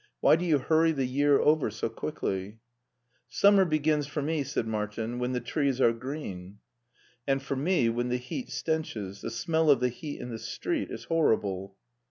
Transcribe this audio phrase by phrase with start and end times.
[0.19, 2.57] Why do you hurry the year over so quickly?""
[3.29, 6.57] Summer begins for me/' said Martin," when the trees are green.""
[7.27, 9.21] And for me when the heat stenches.
[9.21, 11.75] The smell of the heat in the street is horrible."